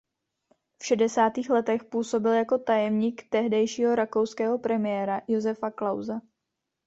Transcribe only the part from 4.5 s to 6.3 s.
premiéra Josefa Klause.